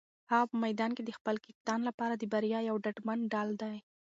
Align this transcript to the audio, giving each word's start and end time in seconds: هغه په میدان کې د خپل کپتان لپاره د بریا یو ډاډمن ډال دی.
هغه 0.31 0.45
په 0.51 0.55
میدان 0.65 0.91
کې 0.95 1.03
د 1.05 1.11
خپل 1.17 1.35
کپتان 1.45 1.79
لپاره 1.89 2.13
د 2.17 2.23
بریا 2.33 2.59
یو 2.69 2.75
ډاډمن 2.83 3.19
ډال 3.31 3.49
دی. 3.61 3.75